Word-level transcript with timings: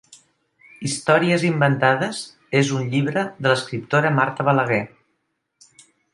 Històries 0.87 1.45
inventades 1.49 2.21
és 2.61 2.73
un 2.79 2.89
llibre 2.95 3.27
de 3.45 3.53
l'escriptora 3.53 4.13
Marta 4.19 4.49
Balaguer 4.51 4.83